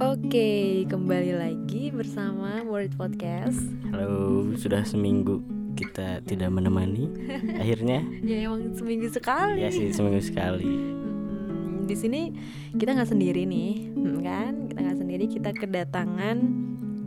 [0.00, 3.60] Oke, kembali lagi bersama Word Podcast.
[3.92, 5.44] Halo, sudah seminggu
[5.76, 7.12] kita tidak menemani.
[7.60, 9.60] Akhirnya, Ya emang seminggu sekali.
[9.60, 10.64] ya sih seminggu sekali.
[10.64, 12.32] Hmm, di sini
[12.72, 14.52] kita nggak sendiri nih, hmm, kan?
[14.72, 16.36] Kita nggak sendiri, kita kedatangan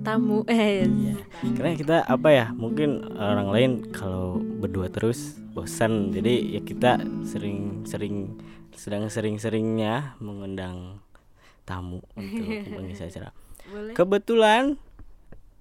[0.06, 0.46] tamu.
[0.46, 1.18] Eh, Ya,
[1.58, 2.46] karena kita apa ya?
[2.54, 6.14] Mungkin orang lain kalau berdua terus bosan.
[6.14, 8.38] Jadi ya kita sering-sering
[8.78, 11.02] sedang sering-seringnya mengundang
[11.64, 12.46] tamu untuk
[12.76, 13.32] mengisi acara.
[13.66, 13.94] boleh.
[13.94, 14.76] Kebetulan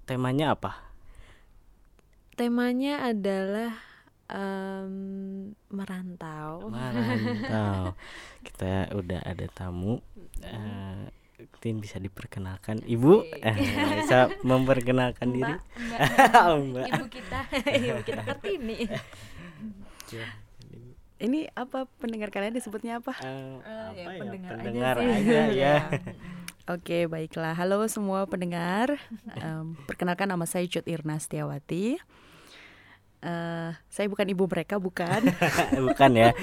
[0.03, 0.75] temanya apa?
[2.33, 3.71] Temanya adalah
[4.27, 4.93] em,
[5.69, 6.67] merantau.
[6.67, 7.93] Merantau.
[8.47, 10.01] Kita udah ada tamu.
[10.41, 11.07] Eh,
[11.59, 13.57] Tin bisa diperkenalkan Ibu eh,
[13.99, 15.99] bisa memperkenalkan diri Mbak,
[16.71, 16.87] Mbak.
[16.87, 18.79] ibu kita, ibu kita Kartini.
[21.23, 23.15] Ini apa pendengar kalian disebutnya apa?
[23.17, 25.07] Eh, Eh, apa ya, ya, pendengar aja pendengar sih.
[25.09, 25.75] aja, ya
[26.65, 27.51] Oke, baiklah.
[27.53, 28.95] Halo semua pendengar.
[29.33, 31.99] Em, perkenalkan nama saya Cut Irna Setiawati.
[33.21, 35.23] Eh, saya bukan ibu mereka, bukan.
[35.87, 36.29] bukan ya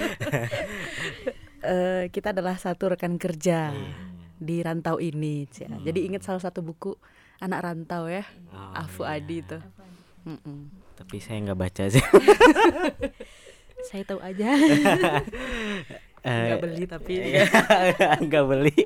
[1.61, 3.93] Eh, kita adalah satu rekan kerja Iya.
[4.35, 5.45] di rantau ini.
[5.45, 5.69] Cia.
[5.77, 6.97] Jadi ingat salah satu buku
[7.37, 9.21] anak rantau ya, Oh, Afu iya.
[9.21, 9.57] Adi itu.
[10.97, 12.01] Tapi saya nggak baca sih
[13.87, 14.49] Saya tahu aja.
[16.21, 17.13] Nggak Eh, beli tapi.
[18.25, 18.77] Nggak beli.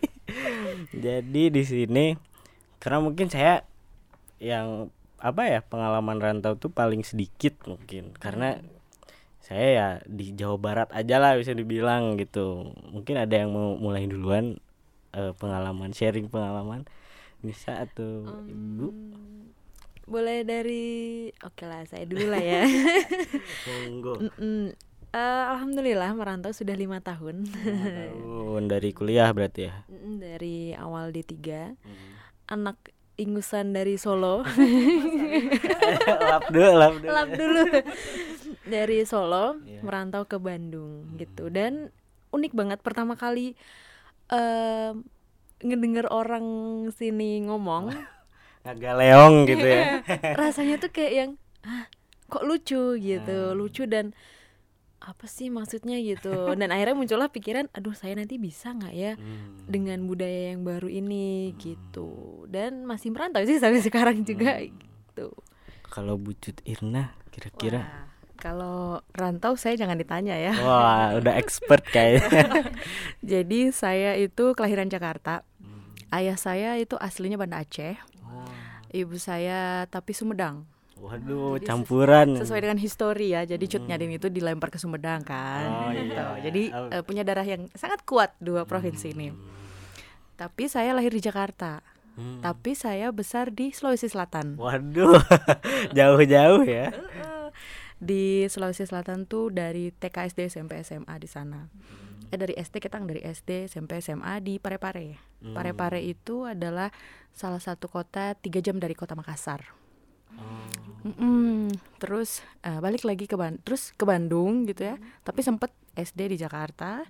[0.95, 2.05] Jadi di sini
[2.79, 3.65] karena mungkin saya
[4.39, 4.87] yang
[5.19, 8.15] apa ya pengalaman rantau tuh paling sedikit mungkin.
[8.15, 8.55] Karena
[9.43, 12.71] saya ya di Jawa Barat aja lah bisa dibilang gitu.
[12.91, 14.57] Mungkin ada yang mau mulai duluan
[15.11, 16.87] eh, pengalaman sharing pengalaman.
[17.43, 18.89] Bisa atau ibu.
[18.89, 19.51] Hmm,
[20.05, 20.85] boleh dari
[21.35, 22.61] oke lah saya dulu lah ya.
[23.67, 24.21] Monggo.
[25.09, 27.47] Eh, alhamdulillah merantau sudah lima tahun.
[28.11, 28.61] Tahun.
[28.67, 29.87] Dari kuliah berarti ya?
[29.87, 31.31] Mm, dari awal D3
[31.71, 32.11] Hmm.
[32.47, 32.77] anak
[33.15, 34.43] ingusan dari Solo.
[36.29, 37.09] Lap dulu lap dulu.
[37.09, 37.61] Lap dulu.
[38.65, 39.79] Dari Solo Iya.
[39.81, 41.47] merantau ke Bandung gitu.
[41.47, 41.95] Dan
[42.29, 43.55] unik banget pertama kali
[44.27, 44.99] em,
[45.61, 46.43] ngedenger orang
[46.91, 47.95] sini ngomong
[48.65, 50.01] agak leong gitu ya
[50.41, 51.31] rasanya tuh kayak yang
[51.61, 51.85] "Hah,
[52.25, 53.55] kok lucu gitu Hmm.
[53.55, 54.11] lucu dan
[54.97, 59.69] apa sih maksudnya gitu dan akhirnya muncullah pikiran aduh saya nanti bisa nggak ya Hmm.
[59.69, 62.09] dengan budaya yang baru ini gitu
[62.45, 64.73] dan masih merantau sih sampai sekarang juga Hmm.
[64.73, 65.27] gitu
[65.85, 70.51] kalau bucut Irna kira-kira kalau rantau saya jangan ditanya ya.
[70.59, 72.67] Wah, udah expert kayaknya.
[73.23, 75.47] Jadi saya itu kelahiran Jakarta.
[76.11, 77.95] Ayah saya itu aslinya Banda Aceh.
[78.93, 80.65] Ibu saya tapi Sumedang.
[80.95, 82.27] Waduh, Jadi campuran.
[82.39, 83.43] Sesuai dengan histori ya.
[83.43, 85.67] Jadi Cut Nyadin itu dilempar ke Sumedang kan.
[85.67, 86.15] Oh, gitu.
[86.15, 86.39] iya.
[86.39, 89.35] Jadi eh, punya darah yang sangat kuat dua provinsi ini.
[90.35, 91.83] Tapi saya lahir di Jakarta.
[92.15, 92.39] Hmm.
[92.39, 94.55] Tapi saya besar di Sulawesi Selatan.
[94.55, 95.19] Waduh,
[95.97, 96.95] jauh-jauh ya.
[97.99, 101.67] Di Sulawesi Selatan tuh dari TK SD SMP SMA di sana.
[102.31, 105.37] Eh dari SD kita dari SD SMP SMA di Parepare.
[105.43, 105.53] Hmm.
[105.53, 106.89] Parepare itu adalah
[107.35, 109.61] salah satu kota tiga jam dari kota Makassar.
[110.35, 110.85] Oh.
[111.05, 111.69] Mm-mm.
[112.01, 114.97] Terus eh, balik lagi ke Ban- terus ke Bandung gitu ya.
[115.21, 117.05] Tapi sempet SD di Jakarta.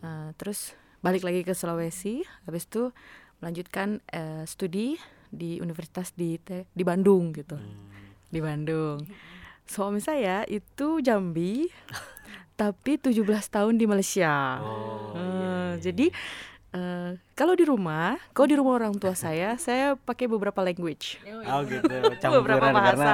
[0.00, 2.22] Eh, terus balik lagi ke Sulawesi.
[2.46, 2.94] Habis itu
[3.42, 4.94] melanjutkan eh, studi
[5.34, 7.58] di universitas di di Bandung gitu.
[8.30, 9.02] Di Bandung.
[9.66, 11.66] Suami saya itu Jambi.
[12.54, 14.58] tapi 17 tahun di Malaysia.
[14.58, 16.06] Oh, Eh, iya, iya, jadi
[16.70, 21.18] eh, kalau di rumah, kalau di rumah orang tua saya, saya pakai beberapa language.
[21.46, 21.86] Oh gitu,
[22.18, 22.82] campuran bahasa.
[22.82, 23.12] karena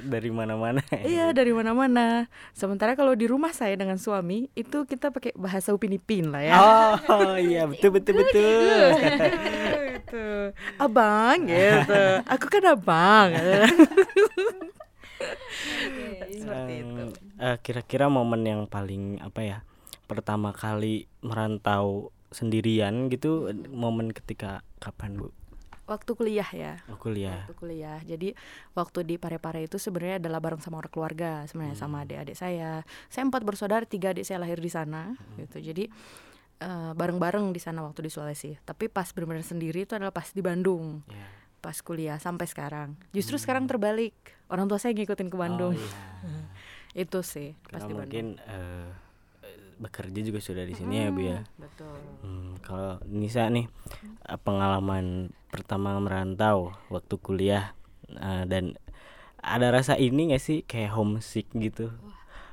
[0.00, 0.82] dari mana-mana.
[0.92, 2.26] Iya dari mana-mana.
[2.50, 6.54] Sementara kalau di rumah saya dengan suami itu kita pakai bahasa Upin Ipin lah ya.
[7.06, 8.90] Oh iya betul betul betul.
[9.98, 10.26] gitu.
[10.78, 12.02] Abang gitu.
[12.26, 13.28] Aku kan abang.
[16.30, 17.04] Seperti itu.
[17.40, 19.58] Eh, kira-kira momen yang paling apa ya?
[20.04, 25.32] Pertama kali merantau sendirian gitu, momen ketika kapan bu?
[25.88, 26.78] Waktu kuliah ya.
[26.92, 27.48] Oh, kuliah.
[27.48, 27.98] Waktu kuliah.
[28.04, 28.36] Jadi
[28.76, 32.86] waktu di Parepare itu sebenarnya adalah bareng sama orang keluarga sebenarnya sama adik-adik saya.
[33.10, 35.58] Saya empat bersaudara, tiga adik saya lahir di sana gitu.
[35.58, 35.90] Jadi
[36.62, 38.54] eh, bareng-bareng di sana waktu di Sulawesi.
[38.62, 41.02] Tapi pas benar-benar sendiri itu adalah pas di Bandung.
[41.10, 41.26] Ya.
[41.58, 42.94] Pas kuliah sampai sekarang.
[43.10, 44.14] Justru sekarang terbalik.
[44.46, 45.74] Orang tua saya ngikutin ke Bandung.
[45.74, 46.30] Oh, iya.
[46.92, 47.96] Itu sih Karena Bandung.
[48.02, 48.88] mungkin eh,
[49.80, 51.38] bekerja juga sudah di sini ya bu ya.
[51.56, 51.98] Betul.
[52.20, 53.66] Hmm, kalau Nisa nih
[54.26, 57.72] eh, pengalaman pertama merantau waktu kuliah
[58.10, 58.74] eh, dan
[59.40, 61.88] ada rasa ini gak sih kayak homesick gitu?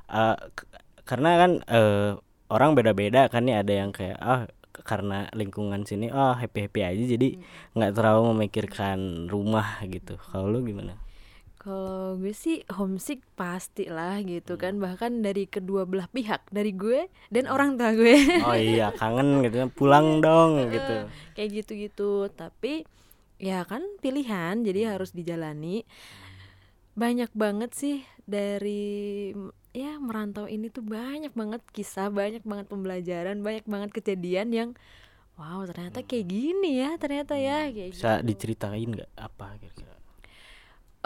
[0.08, 0.70] Eh, k-
[1.04, 2.12] karena kan eh,
[2.48, 4.48] orang beda-beda kan nih ada yang kayak ah
[4.88, 7.42] karena lingkungan sini oh happy happy aja jadi
[7.76, 10.96] nggak terlalu memikirkan rumah gitu kalau lu gimana
[11.68, 14.80] Kalau gue sih homesick pasti lah gitu kan.
[14.80, 18.16] Bahkan dari kedua belah pihak dari gue dan orang tua gue.
[18.48, 21.12] Oh iya kangen gitu pulang dong gitu.
[21.36, 22.32] Kayak gitu-gitu.
[22.32, 22.88] Tapi
[23.36, 25.84] ya kan pilihan jadi harus dijalani.
[26.96, 29.36] Banyak banget sih dari
[29.76, 34.70] ya merantau ini tuh banyak banget kisah banyak banget pembelajaran banyak banget kejadian yang
[35.38, 38.02] wow ternyata kayak gini ya ternyata ya kayak gitu.
[38.02, 39.97] bisa diceritain nggak apa kira-kira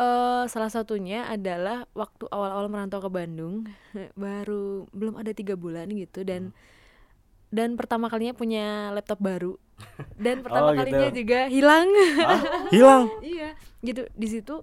[0.01, 3.69] Eh, salah satunya adalah waktu awal-awal merantau ke Bandung.
[4.17, 6.49] Baru belum ada tiga bulan gitu dan
[7.51, 9.59] dan pertama kalinya punya laptop baru.
[10.17, 10.79] Dan pertama Oh, gitu.
[10.81, 11.87] kalinya juga hilang.
[12.17, 12.41] Ah,
[12.73, 13.11] hilang?
[13.21, 13.53] Iya
[13.83, 14.07] gitu.
[14.15, 14.55] Di situ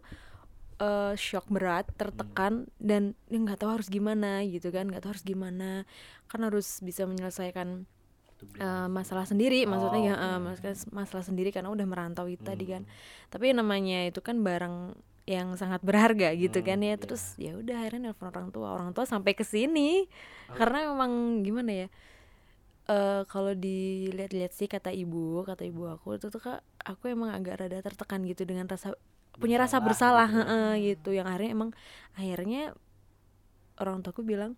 [0.81, 5.23] eh, shock berat tertekan dan ya nggak tahu harus gimana gitu kan nggak tahu harus
[5.23, 5.87] gimana.
[6.27, 7.85] Kan harus bisa menyelesaikan
[8.59, 12.83] eh, masalah sendiri maksudnya ya eh, mas- masalah sendiri karena udah merantau itu tadi kan.
[13.29, 14.97] Tapi namanya itu kan barang
[15.29, 16.97] yang sangat berharga gitu kan ya.
[16.97, 20.09] Terus ya udah akhirnya nelfon orang tua orang tua sampai ke sini.
[20.57, 21.89] Karena memang gimana ya
[22.89, 27.61] eh kalau dilihat-lihat sih kata ibu kata ibu aku itu tuh kak aku emang agak
[27.61, 28.97] rada tertekan gitu dengan rasa
[29.37, 31.13] punya rasa bersalah heeh, gitu.
[31.13, 31.71] Yang akhirnya emang
[32.17, 32.63] akhirnya
[33.77, 34.57] orang tuaku bilang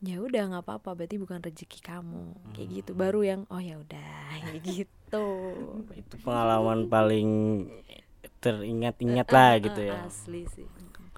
[0.00, 2.32] ya udah nggak apa-apa berarti bukan rezeki kamu.
[2.56, 2.90] Kayak gitu.
[2.96, 4.12] Baru yang oh ya udah
[4.48, 5.26] kayak gitu.
[5.92, 7.28] Itu pengalaman paling
[8.40, 10.08] teringat-ingat lah gitu ya.
[10.08, 10.66] asli sih.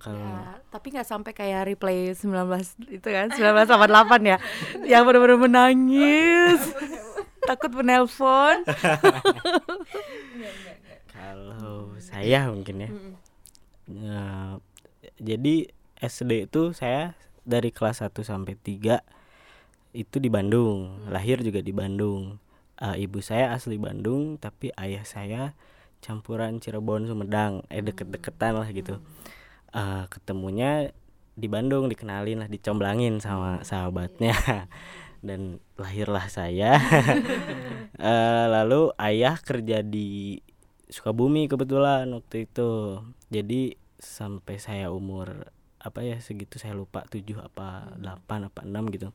[0.03, 4.39] Kalau Ya, tapi nggak sampai kayak replay 19 itu kan 1988 ya
[4.83, 6.59] yang benar-benar menangis
[7.47, 8.67] takut menelpon.
[11.15, 12.91] Kalau saya mungkin ya.
[13.95, 14.59] Nah,
[15.23, 15.71] jadi
[16.03, 17.15] SD itu saya
[17.47, 19.03] dari kelas 1 sampai 3
[19.93, 22.43] itu di Bandung, lahir juga di Bandung.
[22.83, 25.55] Eh, ibu saya asli Bandung, tapi ayah saya
[26.03, 28.99] campuran Cirebon Sumedang, eh deket-deketan lah gitu.
[29.73, 30.91] Eh, ketemunya
[31.33, 34.35] di Bandung, dikenalin lah, dicomblangin sama sahabatnya.
[35.27, 36.77] Dan lahirlah saya.
[38.03, 40.41] Eh, lalu ayah kerja di
[40.91, 42.99] Sukabumi kebetulan waktu itu.
[43.31, 49.15] Jadi sampai saya umur apa ya segitu saya lupa 7 apa 8 apa 6 gitu.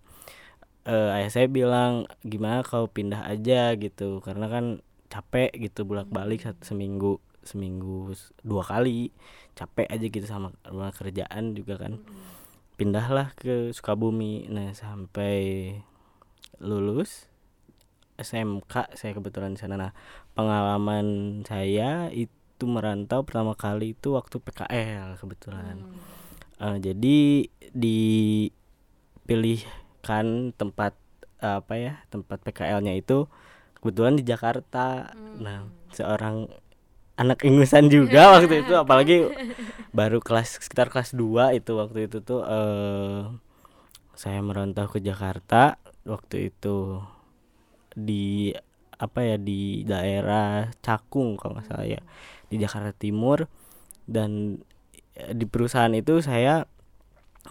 [0.87, 6.61] Eh ayah saya bilang gimana kau pindah aja gitu karena kan capek gitu bolak-balik satu
[6.63, 9.15] seminggu seminggu s- dua kali
[9.55, 11.99] capek aja gitu sama sama kerjaan juga kan.
[12.75, 14.45] Pindahlah ke Sukabumi.
[14.47, 15.71] Nah sampai
[16.59, 17.29] lulus
[18.17, 19.77] SMK saya kebetulan di sana.
[19.77, 19.91] Nah
[20.33, 25.85] pengalaman saya itu merantau pertama kali itu waktu PKL kebetulan.
[26.57, 27.45] Eh, jadi
[29.21, 30.25] dipilihkan
[30.57, 30.97] tempat
[31.37, 33.29] apa ya tempat PKL-nya itu
[33.79, 35.13] kebetulan di Jakarta.
[35.41, 36.49] Nah seorang
[37.17, 39.25] anak ingusan juga waktu itu apalagi
[39.89, 43.25] baru kelas sekitar kelas 2 itu waktu itu tuh eh
[44.17, 47.01] saya merantau ke Jakarta waktu itu
[47.93, 48.53] di
[48.97, 52.01] apa ya di daerah Cakung kalau nggak salah ya
[52.49, 53.45] di Jakarta Timur.
[54.07, 54.61] Dan
[55.13, 56.65] eh, di perusahaan itu saya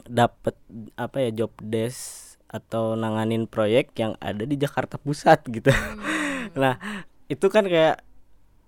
[0.05, 0.57] dapat
[0.97, 5.71] apa ya job desk atau nanganin proyek yang ada di Jakarta Pusat gitu
[6.57, 6.75] nah
[7.29, 8.01] itu kan kayak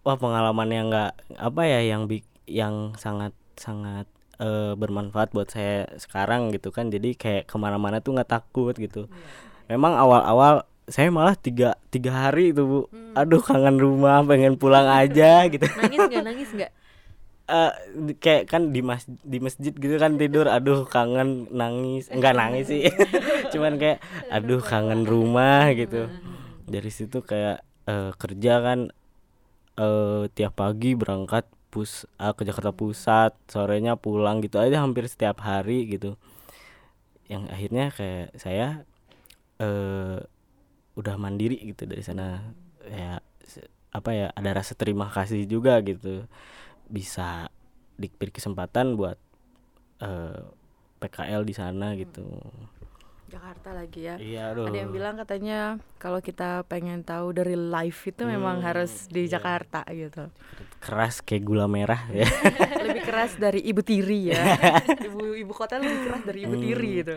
[0.04, 4.06] wah pengalaman yang nggak apa ya yang bik- yang sangat sangat
[4.38, 6.88] eh, bermanfaat buat saya sekarang gitu kan.
[6.88, 9.10] Jadi kayak ke mana-mana tuh nggak takut gitu.
[9.66, 12.80] Memang awal-awal saya malah tiga tiga hari itu bu.
[13.12, 15.66] Aduh kangen rumah pengen pulang aja gitu.
[15.76, 16.24] Nangis nggak?
[16.24, 16.72] Nangis nggak?
[18.08, 22.08] Di- kayak kan di mas di masjid gitu kan tidur aduh kangen nangis.
[22.08, 22.88] Enggak nangis sih.
[23.52, 26.08] Cuman kayak aduh kangen rumah gitu.
[26.64, 28.80] Dari situ kayak eh, kerja kan
[29.78, 35.40] eh tiap pagi berangkat pus ah, ke Jakarta Pusat sorenya pulang gitu aja hampir setiap
[35.44, 36.16] hari gitu.
[37.28, 38.68] Yang akhirnya kayak saya
[39.62, 40.20] eh
[40.98, 42.42] udah mandiri gitu dari sana.
[42.88, 43.20] Ya
[43.94, 46.26] apa ya ada rasa terima kasih juga gitu.
[46.88, 47.48] Bisa
[48.00, 49.18] diberi kesempatan buat
[50.02, 50.42] eh
[50.98, 52.26] PKL di sana gitu
[53.28, 54.16] Jakarta lagi ya.
[54.16, 54.72] Iya aduh.
[54.72, 59.84] ada yang bilang katanya kalau kita pengen tahu dari live itu memang harus di Jakarta
[59.92, 60.32] gitu.
[60.80, 62.24] Keras kayak gula merah ya.
[62.88, 64.56] Lebih keras dari ibu tiri ya.
[65.08, 67.16] Ibu ibu kota lebih keras dari ibu tiri gitu.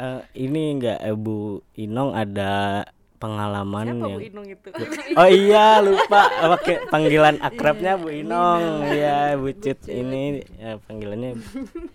[0.00, 2.84] Eh, ini enggak eh, Bu Inong ada
[3.20, 4.68] pengalaman siapa yang bu Inung itu?
[5.20, 6.32] Oh iya lupa.
[6.56, 11.36] Pakai panggilan akrabnya Bu Inong ya bucut ini ya, panggilannya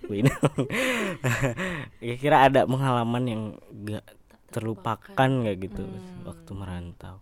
[0.05, 0.57] Bu Inong
[1.99, 3.41] kira-kira ada pengalaman yang
[3.73, 4.05] enggak
[4.53, 5.83] terlupakan nggak gitu
[6.23, 7.19] waktu merantau.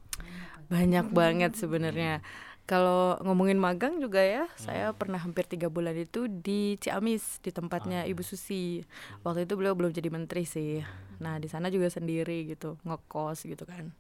[0.68, 2.20] Banyak banget sebenarnya.
[2.64, 8.08] Kalau ngomongin magang juga ya saya pernah hampir tiga bulan itu di Ciamis di tempatnya
[8.08, 8.80] Ibu Susi.
[9.28, 10.80] Waktu itu beliau belum jadi menteri sih
[11.24, 13.96] nah di sana juga sendiri gitu ngekos gitu kan.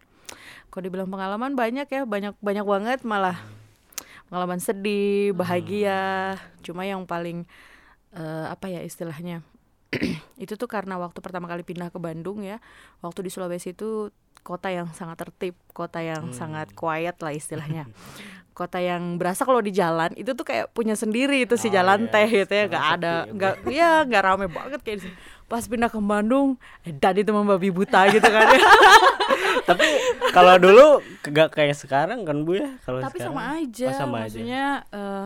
[0.68, 3.40] Kalau dibilang pengalaman banyak ya banyak banyak banget malah.
[4.28, 6.36] Pengalaman sedih bahagia.
[6.60, 7.46] Cuma yang paling
[8.12, 9.40] eh, apa ya istilahnya?
[10.44, 12.58] Itu tuh karena waktu pertama kali pindah ke Bandung ya
[13.00, 14.10] waktu di Sulawesi itu
[14.42, 17.86] kota yang sangat tertib kota yang sangat quiet lah istilahnya.
[18.54, 22.06] Kota yang berasa kalau di jalan itu tuh kayak punya sendiri itu si Oh, jalan
[22.06, 22.12] iya.
[22.12, 22.66] teh gitu ya.
[22.70, 25.16] Nggak ada nggak ya nggak rame banget kayak di sini.
[25.46, 28.62] Pas pindah ke Bandung eh, dan itu membabi buta gitu kan ya.
[29.70, 29.88] Tapi
[30.32, 30.86] kalau dulu
[31.24, 32.70] nggak kayak sekarang kan bu ya?
[32.82, 33.32] Kalau tapi sekarang?
[33.32, 34.22] sama aja Oh, sama aja.
[34.28, 35.26] maksudnya eh,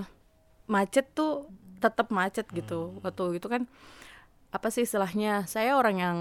[0.65, 1.47] macet tuh
[1.77, 3.01] tetap macet gitu Hmm.
[3.01, 3.65] waktu itu kan.
[4.47, 5.43] Apa sih istilahnya?
[5.45, 6.17] Saya orang yang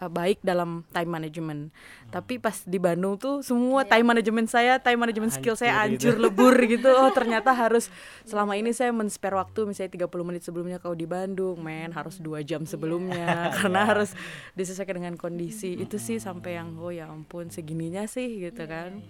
[0.00, 1.62] eh, baik dalam time management.
[1.70, 2.10] Hmm.
[2.14, 6.14] tapi pas di Bandung tuh semua time management saya time management skill saya Hancur hancur
[6.20, 6.90] lebur gitu.
[6.90, 7.90] Oh ternyata harus
[8.22, 11.58] selama ini saya men-spare waktu misalnya 30 menit sebelumnya kalau di Bandung.
[11.60, 13.48] Men harus dua jam sebelumnya.
[13.58, 14.12] Karena harus
[14.54, 15.74] disesuaikan dengan kondisi.
[15.78, 19.02] Itu sih sampai yang oh ya ampun segininya sih gitu kan.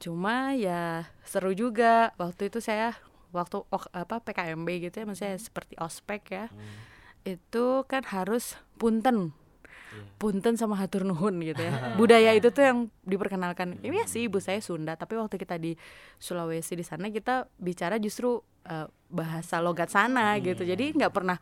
[0.00, 2.16] cuma ya seru juga.
[2.16, 2.96] Waktu itu saya
[3.36, 6.46] waktu apa PKMB gitu ya maksudnya seperti ospek ya.
[7.24, 9.36] Itu kan harus punten
[10.16, 11.72] punten sama hatur nuhun gitu ya.
[12.00, 13.80] Budaya itu tuh yang diperkenalkan.
[13.82, 14.94] Ini ya sih ibu saya Sunda.
[14.94, 15.74] Tapi waktu kita di
[16.20, 20.62] Sulawesi di sana kita bicara justru eh, bahasa logat sana gitu.
[20.62, 21.36] Jadi nggak pernah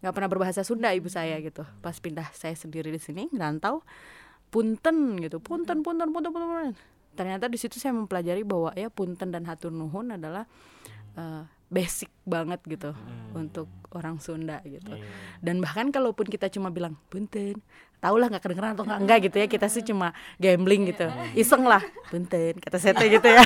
[0.00, 1.66] nggak pernah berbahasa Sunda ibu saya gitu.
[1.84, 3.84] Pas pindah saya sendiri di sini ngerantau
[4.48, 5.38] punten gitu.
[5.38, 6.76] Punten punten punten punten, punten.
[7.10, 10.46] ternyata di situ saya mempelajari bahwa ya punten dan hatur nuhun adalah
[11.18, 12.90] eh, basic banget gitu
[13.30, 14.90] untuk orang Sunda gitu.
[14.90, 15.06] Iya.
[15.38, 17.62] dan bahkan kalaupun kita cuma bilang punten
[18.00, 19.46] tau lah nggak kedengeran atau nggak enggak gitu ya.
[19.46, 21.06] Kita sih cuma gambling gitu.
[21.34, 21.84] Iseng lah.
[22.08, 23.44] Punten kata sete gitu ya.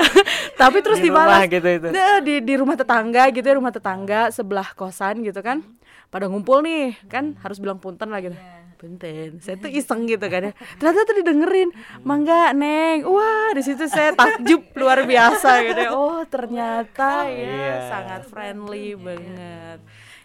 [0.60, 1.48] Tapi terus Di rumah dibalas.
[1.48, 1.88] gitu itu.
[1.88, 5.60] Nah, di di rumah tetangga gitu ya rumah tetangga sebelah kosan gitu kan.
[6.08, 8.34] Pada ngumpul nih kan harus bilang punten lah gitu.
[8.76, 9.38] Punten.
[9.38, 10.52] Saya tuh iseng gitu kan ya.
[10.74, 11.68] Ternyata tuh didengerin
[12.00, 13.04] mangga neng.
[13.04, 15.90] Wah di situ saya takjub luar biasa gitu ya.
[15.92, 17.74] Oh ternyata ya Iya.
[17.86, 19.78] sangat friendly banget.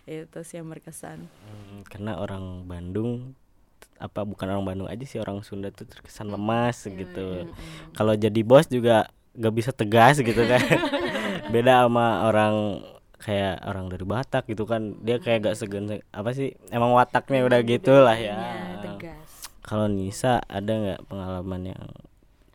[0.05, 3.33] Itu sih yang berkesan Hmm, karena orang Bandung
[3.95, 7.47] apa bukan orang Bandung aja sih orang Sunda tuh terkesan lemas gitu.
[7.95, 10.59] kalau jadi bos juga gak bisa tegas gitu kan.
[11.53, 12.83] Beda sama orang
[13.19, 14.99] kayak orang dari Batak gitu kan.
[15.03, 18.39] Dia kayak gak segan apa sih emang wataknya udah gitulah ya.
[18.83, 19.51] tegas.
[19.65, 21.83] Kalau Nisa ada nggak pengalaman yang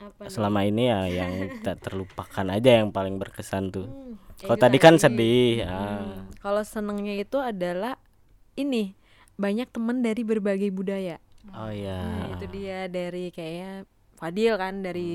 [0.01, 1.33] apa selama ini ya yang
[1.67, 3.89] tak terlupakan aja yang paling berkesan tuh?
[4.41, 8.01] Ya kalau tadi kan sedih ya Hmm, kalau senengnya itu adalah
[8.57, 8.97] ini
[9.37, 11.21] banyak temen dari berbagai budaya
[11.51, 13.89] oh ya Nah, itu dia dari kayaknya
[14.21, 15.13] Fadil kan dari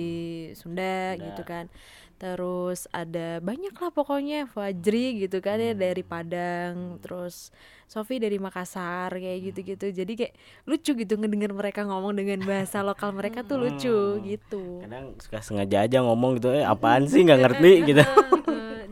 [0.57, 1.25] Sunda Sunda.
[1.29, 1.69] gitu kan.
[2.15, 7.51] Terus ada banyak lah pokoknya Fajri gitu kan ya dari Padang, terus
[7.85, 9.93] Sofi dari Makassar kayak gitu-gitu.
[9.93, 10.33] Jadi kayak
[10.65, 14.81] lucu gitu ngedenger mereka ngomong dengan bahasa lokal mereka tuh lucu gitu.
[14.81, 17.21] kadang suka sengaja aja ngomong gitu eh apaan sih?
[17.21, 18.01] Nggak ngerti gitu.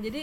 [0.04, 0.22] jadi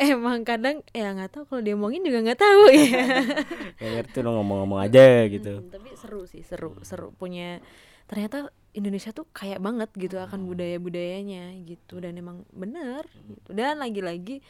[0.00, 3.04] emang kadang ya nggak tahu kalau dia ngomongin juga nggak tahu ya.
[3.78, 5.52] nggak ngerti lo ngomong-ngomong aja gitu.
[5.60, 7.60] Hmm, tapi seru sih seru seru punya
[8.08, 12.00] ternyata Indonesia tuh kayak banget gitu akan budaya budayanya gitu.
[12.00, 13.52] Dan emang bener gitu.
[13.52, 14.40] Dan lagi-lagi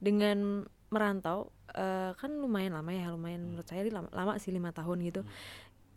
[0.00, 5.04] dengan merantau eh, kan lumayan lama ya lumayan menurut saya lama, lama sih lima tahun
[5.04, 5.20] gitu.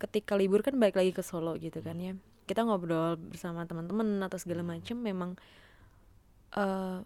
[0.00, 2.12] Ketika libur kan balik lagi ke Solo gitu kan ya.
[2.44, 5.40] Kita ngobrol bersama teman-teman atau segala macem memang
[6.50, 7.00] eh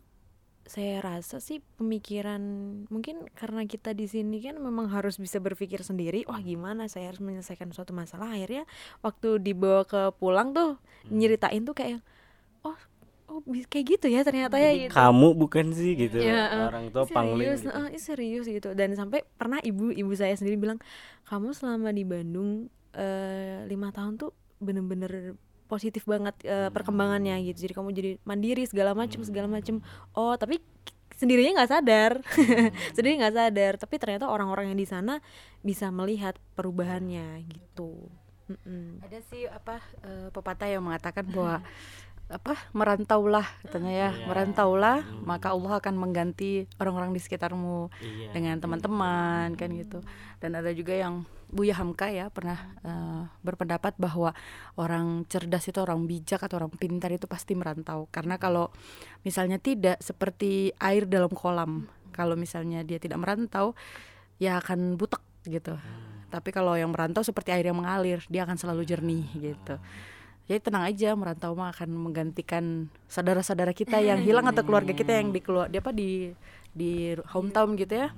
[0.64, 2.40] saya rasa sih pemikiran
[2.88, 7.21] mungkin karena kita di sini kan memang harus bisa berpikir sendiri wah gimana saya harus
[7.21, 8.33] menyelesaikan suatu masalah?
[8.33, 8.64] Akhirnya
[9.04, 10.80] waktu dibawa ke pulang tuh
[11.12, 12.00] nyeritain tuh kayak
[12.64, 12.76] oh
[13.28, 14.92] oh kayak gitu ya ternyata ya gitu.
[14.92, 16.21] Kamu bukan sih gitu.
[16.21, 17.76] Ya, orang tua pangling serius, gitu.
[17.76, 18.68] eh, ih, serius gitu.
[18.73, 20.80] Dan sampai pernah ibu ibu saya sendiri bilang
[21.28, 22.73] kamu selama di Bandung
[23.68, 24.30] lima tahun tuh
[24.62, 27.68] bener-bener positif banget eh, perkembangannya gitu.
[27.68, 29.80] Jadi kamu jadi mandiri segala macem segala macem.
[30.12, 30.61] Oh tapi
[31.14, 32.12] sendirinya nggak sadar.
[32.97, 33.73] Sendiri nggak sadar.
[33.78, 35.23] Tapi ternyata orang-orang yang di sana
[35.62, 38.11] bisa melihat perubahannya gitu.
[38.44, 39.00] Mm-mm.
[39.00, 41.64] ada sih apa eh, pepatah yang mengatakan bahwa
[42.28, 44.11] apa merantaulah katanya ya.
[44.16, 44.26] Iya.
[44.28, 48.33] merantaulah maka Allah akan mengganti orang-orang di sekitarmu Iya.
[48.37, 50.04] dengan teman-teman kan gitu.
[50.40, 54.34] Dan ada juga yang Buya Hamka ya pernah eh, berpendapat bahwa
[54.75, 58.11] orang cerdas itu orang bijak atau orang pintar itu pasti merantau.
[58.11, 58.75] Karena kalau
[59.23, 63.78] misalnya tidak seperti air dalam kolam kalau misalnya dia tidak merantau
[64.42, 65.78] ya akan butek gitu.
[66.30, 69.78] Tapi kalau yang merantau seperti air yang mengalir dia akan selalu jernih gitu.
[70.44, 75.32] Jadi tenang aja merantau mah akan menggantikan saudara-saudara kita yang hilang atau keluarga kita yang
[75.32, 76.37] di keluar dia apa di
[76.75, 78.08] di hometown gitu ya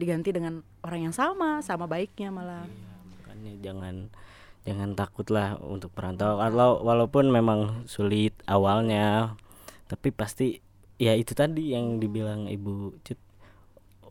[0.00, 2.64] diganti dengan orang yang sama sama baiknya malah.
[3.20, 3.94] Makanya jangan
[4.64, 9.36] jangan takut lah untuk merantau kalau walaupun memang sulit awalnya
[9.88, 10.60] tapi pasti
[11.00, 13.16] ya itu tadi yang dibilang ibu Cut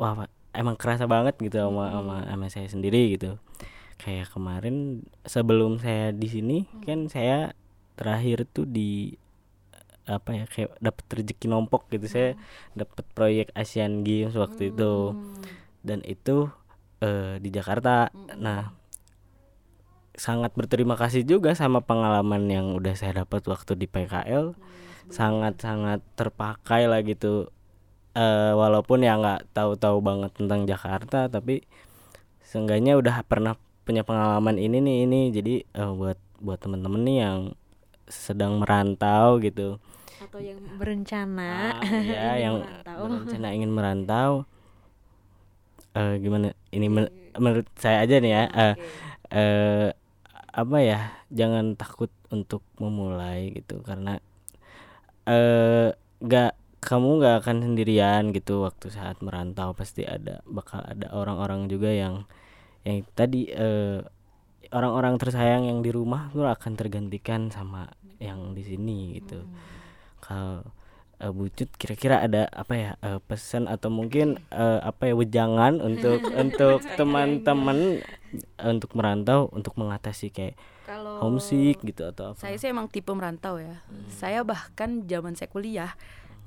[0.02, 0.26] wah
[0.58, 3.38] emang kerasa banget gitu sama sama sama saya sendiri gitu.
[4.00, 7.54] Kayak kemarin sebelum saya di sini kan saya
[8.00, 9.14] terakhir tuh di
[10.10, 12.10] apa ya kayak dapat rezeki nombok gitu.
[12.10, 12.30] Saya
[12.74, 15.14] dapat proyek Asian Games waktu itu
[15.84, 16.52] dan itu
[17.04, 18.12] eh, di Jakarta.
[18.38, 18.80] Nah
[20.20, 24.52] sangat berterima kasih juga sama pengalaman yang udah saya dapat waktu di PKL
[25.08, 27.48] sangat-sangat terpakai lah gitu.
[28.14, 31.64] Eh walaupun ya nggak tahu-tahu banget tentang Jakarta tapi
[32.44, 33.56] seenggaknya udah pernah
[33.88, 35.22] punya pengalaman ini nih ini.
[35.32, 37.40] Jadi eh, buat buat temen-temen nih yang
[38.12, 39.80] sedang merantau gitu.
[40.20, 41.80] Atau yang berencana.
[41.80, 42.98] Ah, ya yang merantau.
[43.08, 44.32] berencana ingin merantau
[46.00, 46.48] eh gimana?
[46.76, 47.14] Ini men-
[47.44, 48.74] menurut saya aja nih ya eh
[49.40, 49.88] eh,
[50.62, 51.00] apa ya
[51.40, 53.76] jangan takut untuk memulai gitu.
[53.90, 54.14] Karena
[55.30, 55.90] eh
[56.26, 59.70] nggak kamu nggak akan sendirian gitu waktu saat merantau.
[59.80, 62.16] Pasti ada bakal ada orang-orang juga yang
[62.88, 64.00] yang tadi eh,
[64.78, 67.90] orang-orang tersayang yang di rumah tuh akan tergantikan sama
[68.22, 69.40] yang di sini gitu.
[70.24, 70.64] Kalau
[71.20, 76.24] eh, bucut kira-kira ada apa ya eh, pesan atau mungkin eh, apa ya wejangan untuk
[76.44, 78.02] untuk teman-teman
[78.34, 80.56] eh, untuk merantau untuk mengatasi kayak
[80.90, 83.86] kalau homesick gitu atau apa Saya sih emang tipe merantau ya.
[84.10, 85.94] Saya bahkan zaman saya kuliah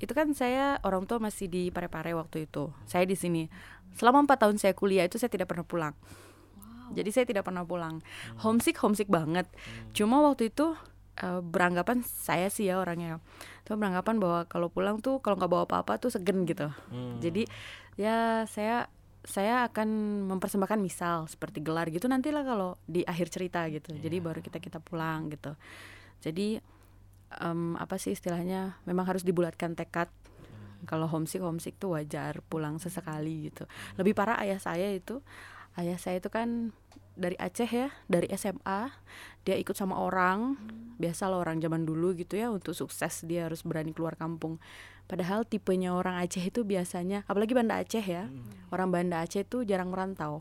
[0.03, 2.75] itu kan saya orang tua masih di Parepare waktu itu.
[2.83, 3.47] Saya di sini.
[3.95, 5.95] Selama empat tahun saya kuliah itu saya tidak pernah pulang.
[6.91, 8.03] Jadi saya tidak pernah pulang.
[8.43, 9.47] Homesick homesick banget.
[9.95, 10.75] Cuma waktu itu
[11.19, 13.21] eh, beranggapan saya sih ya orangnya.
[13.67, 16.69] Tuh beranggapan bahwa kalau pulang tuh kalau nggak bawa apa-apa tuh segen gitu.
[17.21, 17.45] Jadi
[17.99, 18.89] ya saya
[19.23, 19.87] saya akan
[20.27, 23.95] mempersembahkan misal seperti gelar gitu nantilah kalau di akhir cerita gitu.
[23.95, 25.55] Jadi baru kita kita pulang gitu.
[26.19, 26.59] Jadi
[27.39, 28.83] em, apa sih istilahnya?
[28.83, 30.11] Memang harus dibulatkan tekad.
[30.83, 33.63] Kalau homesick homesick tuh wajar pulang sesekali gitu.
[33.95, 35.23] Lebih parah ayah saya itu.
[35.79, 36.75] Ayah saya itu kan
[37.13, 38.89] dari Aceh ya, dari SMA.
[39.45, 40.57] Dia ikut sama orang.
[40.97, 44.57] Biasa lah orang zaman dulu gitu ya untuk sukses dia harus berani keluar kampung.
[45.05, 48.31] Padahal tipenya orang Aceh itu biasanya, apalagi Banda Aceh ya,
[48.71, 50.39] orang Banda Aceh itu jarang merantau.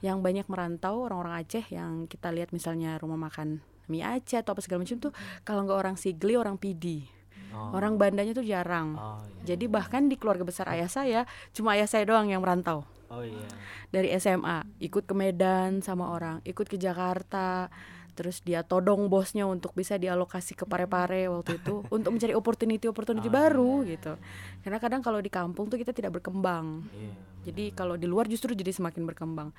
[0.00, 3.60] Yang banyak merantau orang-orang Aceh yang kita lihat misalnya rumah makan
[3.90, 7.04] mie Aceh atau apa segala macam tuh, kalau nggak orang Sigli, orang Pidi.
[7.50, 8.94] Orang Bandanya tuh jarang.
[8.94, 12.86] oh iya Jadi bahkan di keluarga besar ayah saya, cuma ayah saya doang yang merantau
[13.10, 13.46] oh iya.
[13.90, 17.68] Dari SMA ikut ke Medan sama orang ikut ke Jakarta
[18.14, 23.28] terus dia todong bosnya untuk bisa dialokasi ke Parepare waktu itu untuk mencari opportunity opportunity
[23.28, 24.14] baru gitu.
[24.62, 26.86] Karena kadang kalau di kampung tuh kita tidak berkembang.
[26.94, 29.50] Iya jadi kalau di luar justru jadi semakin berkembang.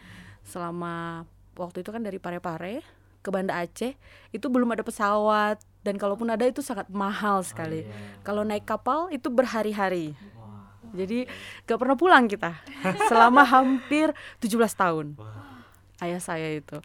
[0.45, 1.25] Selama
[1.57, 2.85] waktu itu kan dari Parepare
[3.21, 3.93] ke Banda Aceh
[4.33, 7.85] itu belum ada pesawat dan kalaupun ada itu sangat mahal sekali.
[8.21, 10.13] Kalau naik kapal itu berhari-hari
[10.91, 11.27] jadi
[11.65, 12.55] gak pernah pulang kita
[13.09, 14.11] selama hampir
[14.43, 15.17] 17 tahun.
[16.01, 16.79] Ayah saya itu.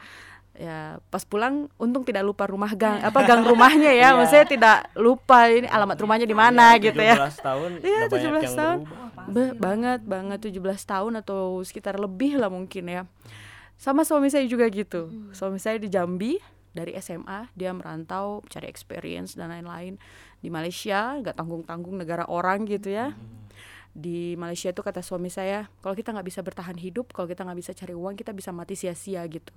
[0.57, 4.17] Ya, pas pulang untung tidak lupa rumah gang apa gang rumahnya ya.
[4.17, 7.29] Maksudnya tidak lupa ini alamat rumahnya di mana gitu ya.
[7.29, 8.79] 17 tahun Iya, udah banyak 17 yang tahun.
[9.27, 13.03] Be- banget banget 17 tahun atau sekitar lebih lah mungkin ya.
[13.77, 15.13] Sama suami saya juga gitu.
[15.37, 16.41] Suami saya di Jambi
[16.73, 19.97] dari SMA dia merantau cari experience dan lain-lain
[20.41, 23.17] di Malaysia nggak tanggung-tanggung negara orang gitu ya
[23.97, 27.59] di Malaysia itu kata suami saya kalau kita nggak bisa bertahan hidup kalau kita nggak
[27.65, 29.49] bisa cari uang kita bisa mati sia-sia gitu.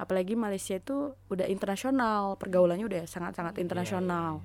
[0.00, 4.40] Apalagi Malaysia itu udah internasional pergaulannya udah sangat-sangat internasional.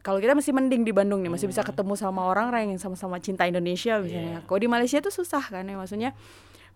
[0.00, 3.44] kalau kita masih mending di Bandung nih masih bisa ketemu sama orang-orang yang sama-sama cinta
[3.44, 4.40] Indonesia misalnya.
[4.48, 6.16] Kalau di Malaysia itu susah kan ya maksudnya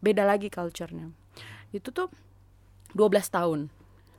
[0.04, 1.08] beda lagi culture-nya.
[1.72, 2.12] Itu tuh
[2.92, 3.72] 12 tahun.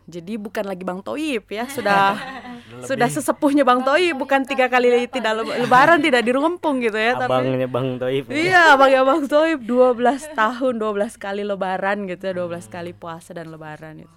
[0.10, 2.18] Jadi bukan lagi Bang Toib ya sudah
[2.80, 7.16] sudah sesepuhnya Bang Toib bukan tiga kali tidak le- lebaran tidak di Rumpung gitu ya
[7.16, 9.98] tapi abangnya bang Toib Iya, Bang ya Bang Toib 12
[10.34, 14.16] tahun, 12 kali lebaran gitu ya, 12 kali puasa dan lebaran gitu.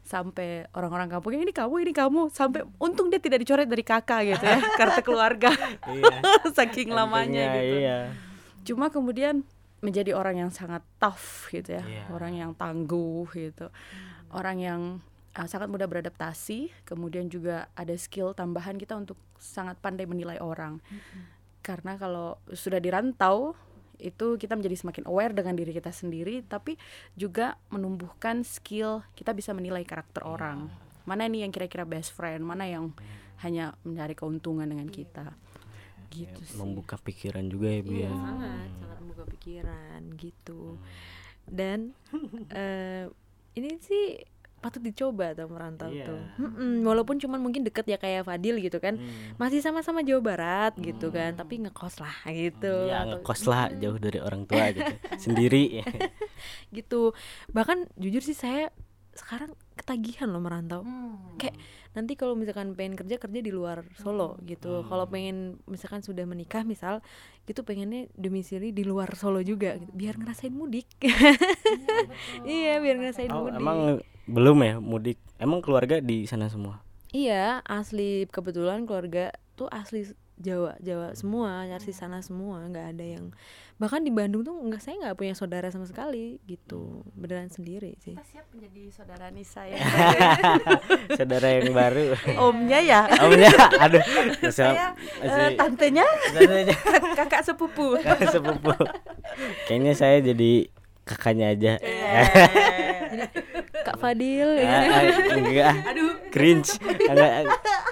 [0.00, 4.40] Sampai orang-orang kampung ini kamu, ini kamu, sampai untung dia tidak dicoret dari kakak gitu
[4.42, 5.52] ya, kartu keluarga.
[5.84, 6.08] Iya.
[6.56, 7.76] Saking lamanya Untungnya, gitu.
[7.76, 7.98] iya
[8.64, 9.44] Cuma kemudian
[9.78, 12.04] menjadi orang yang sangat tough gitu ya, Iya.
[12.08, 13.68] orang yang tangguh gitu.
[14.28, 14.80] Orang yang
[15.38, 20.82] uh, sangat mudah beradaptasi, kemudian juga ada skill tambahan kita untuk sangat pandai menilai orang.
[21.62, 23.54] Karena kalau sudah dirantau
[23.98, 26.78] itu kita menjadi semakin aware dengan diri kita sendiri tapi
[27.18, 30.70] juga menumbuhkan skill kita bisa menilai karakter orang.
[31.02, 32.46] Mana nih yang kira-kira best friend?
[32.46, 32.94] Mana yang
[33.42, 35.34] hanya mencari keuntungan dengan kita?
[36.08, 36.56] Gitu sih.
[36.56, 38.08] membuka pikiran juga ya Bu ya.
[38.08, 40.80] sangat sangat membuka pikiran gitu.
[41.44, 41.92] Dan
[42.54, 43.10] eh
[43.58, 44.22] ini sih
[44.58, 46.04] patut dicoba tuh merantau Iya.
[46.04, 46.18] tuh.
[46.36, 48.94] Mm-mm, walaupun cuman mungkin deket ya kayak Fadil gitu kan.
[48.94, 49.34] Hmm.
[49.36, 52.74] masih sama-sama Jawa Barat gitu kan tapi ngekos lah gitu.
[52.86, 54.92] Ya Atau- ngekos lah jauh dari orang tua gitu.
[55.24, 55.80] Sendiri.
[56.70, 57.14] gitu.
[57.48, 58.70] Bahkan jujur sih saya
[59.10, 60.86] sekarang ketagihan loh merantau.
[61.36, 61.58] Kayak
[61.90, 64.82] nanti kalau misalkan pengen kerja kerja di luar Solo gitu.
[64.84, 67.02] Kalau pengen misalkan sudah menikah misal
[67.42, 70.86] gitu pengennya domisili di luar Solo juga gitu biar ngerasain mudik.
[72.42, 73.58] Iya biar ngerasain Oh, mudik.
[73.58, 73.78] emang
[74.28, 75.16] belum ya mudik.
[75.36, 76.84] Emang keluarga di sana semua.
[77.08, 80.04] iya asli kebetulan keluarga tuh asli
[80.36, 83.32] Jawa Jawa semua asli sana semua nggak ada yang
[83.74, 88.12] bahkan di Bandung tuh nggak saya nggak punya saudara sama sekali gitu beneran sendiri sih
[88.12, 89.80] kita siap menjadi saudara Nisa ya
[91.18, 92.12] Saudara yang baru.
[92.38, 94.02] omnya ya Omnya aduh.
[94.04, 96.76] Masih, saya masih eh, tantenya Tantenya.
[97.16, 98.74] kakak sepupu kakak sepupu.
[99.64, 100.68] Kayaknya saya jadi
[101.02, 101.72] kakaknya aja.
[103.84, 104.82] Kak Fadil ah,
[105.34, 105.74] enggak.
[105.86, 106.12] aduh.
[106.28, 106.70] Cringe.
[106.82, 107.32] Enggak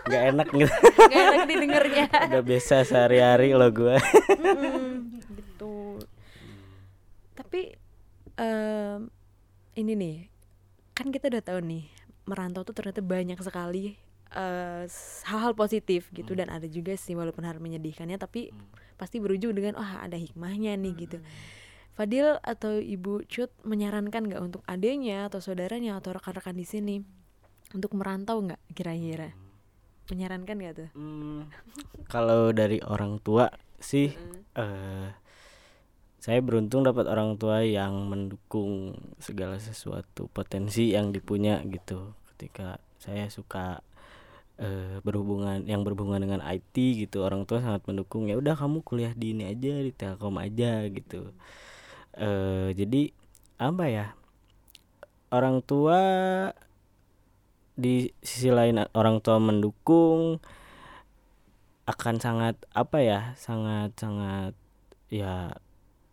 [0.06, 0.72] enggak enak gitu.
[1.10, 2.06] nggak enak didengarnya.
[2.10, 3.96] Udah biasa sehari-hari lo gua.
[4.30, 6.00] Mm-mm, gitu.
[7.34, 7.60] Tapi
[8.38, 9.00] em,
[9.76, 10.16] ini nih
[10.96, 11.84] kan kita udah tahu nih
[12.26, 13.94] merantau tuh ternyata banyak sekali
[14.34, 14.84] eh,
[15.26, 16.32] hal-hal positif gitu.
[16.34, 18.50] Dan ada juga sih walaupun hal menyedihkannya tapi
[18.96, 21.18] pasti berujung dengan wah ada hikmahnya nih gitu
[21.96, 26.96] Fadil atau Ibu Cut menyarankan nggak untuk adanya atau saudaranya atau rekan-rekan di sini
[27.72, 29.32] untuk merantau nggak kira-kira?
[30.12, 30.90] Menyarankan nggak tuh?
[30.92, 31.48] Hmm,
[32.04, 33.48] kalau dari orang tua
[33.80, 34.12] sih
[34.60, 35.08] eh
[36.20, 42.12] saya beruntung dapat orang tua yang mendukung segala sesuatu potensi yang dipunya gitu.
[42.36, 43.80] Ketika saya suka
[44.60, 49.12] eh, berhubungan yang berhubungan dengan IT gitu orang tua sangat mendukung ya udah kamu kuliah
[49.16, 51.32] di ini aja di Telkom aja gitu
[52.16, 53.12] eh jadi
[53.60, 54.06] apa ya
[55.32, 56.00] orang tua
[57.76, 60.40] di sisi lain orang tua mendukung
[61.86, 64.52] akan sangat apa ya sangat sangat
[65.12, 65.54] ya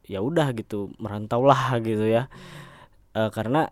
[0.05, 2.27] ya udah gitu merantaulah gitu ya.
[3.15, 3.71] Eh, karena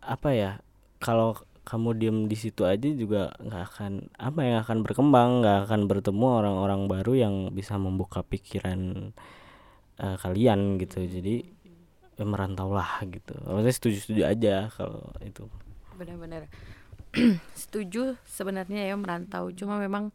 [0.00, 0.50] apa ya
[0.98, 1.36] kalau
[1.68, 6.26] kamu diem di situ aja juga nggak akan apa yang akan berkembang nggak akan bertemu
[6.40, 9.12] orang-orang baru yang bisa membuka pikiran
[10.00, 11.04] eh, kalian gitu.
[11.06, 11.44] Jadi
[12.18, 13.38] ya merantaulah gitu.
[13.46, 15.46] Maksudnya setuju setuju aja kalau itu.
[15.94, 16.50] Benar-benar.
[17.62, 19.48] Setuju sebenarnya ya merantau.
[19.54, 20.10] Cuma memang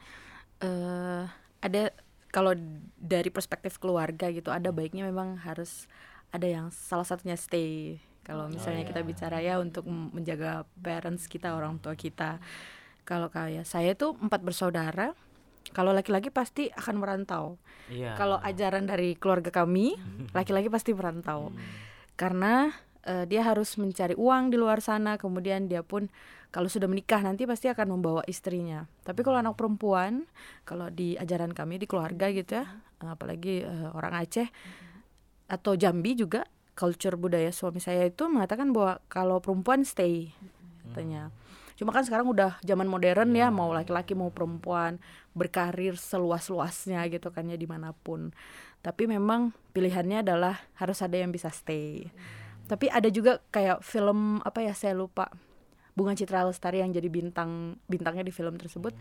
[0.60, 1.26] eh
[1.64, 1.96] ada
[2.30, 2.54] kalau
[3.00, 5.88] dari perspektif keluarga gitu ada baiknya memang harus
[6.36, 7.98] ada yang salah satunya stay.
[8.24, 12.40] Kalau misalnya kita bicara ya untuk menjaga parents kita orang tua kita.
[13.04, 15.12] Kalau kayak saya tuh empat bersaudara
[15.76, 17.60] kalau laki-laki pasti akan merantau.
[17.92, 18.16] Iya.
[18.16, 19.96] Kalau ajaran dari keluarga kami
[20.38, 21.52] laki-laki pasti merantau
[22.16, 22.72] karena
[23.04, 26.08] eh, dia harus mencari uang di luar sana kemudian dia pun
[26.54, 28.86] kalau sudah menikah nanti pasti akan membawa istrinya.
[29.02, 30.30] Tapi kalau anak perempuan
[30.70, 32.66] kalau di ajaran kami di keluarga gitu ya
[33.04, 34.48] apalagi eh, orang Aceh
[35.52, 40.34] atau Jambi juga culture budaya suami saya itu mengatakan bahwa kalau perempuan stay
[40.90, 41.34] katanya.
[41.74, 45.02] Cuma kan sekarang udah zaman modern ya mau laki-laki mau perempuan
[45.34, 48.30] berkarir seluas-luasnya gitu kan ya di mana pun
[48.84, 52.12] tapi memang pilihannya adalah harus ada yang bisa stay.
[52.68, 55.32] Tapi ada juga kayak film apa ya saya lupa.
[55.94, 58.92] Bunga Citra Lestari yang jadi bintang bintangnya di film tersebut.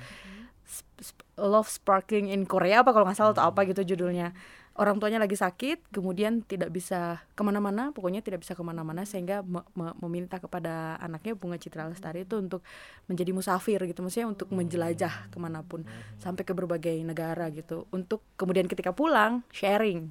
[0.63, 4.31] Sp- Sp- Love Sparking in Korea apa kalau nggak salah atau apa gitu judulnya
[4.73, 9.45] orang tuanya lagi sakit kemudian tidak bisa ke mana-mana pokoknya tidak bisa ke mana-mana sehingga
[9.45, 12.65] me- me- meminta kepada anaknya Bunga Citra Lestari itu untuk
[13.05, 15.85] menjadi musafir gitu maksudnya untuk menjelajah ke mana pun
[16.17, 20.09] sampai ke berbagai negara gitu untuk kemudian ketika pulang sharing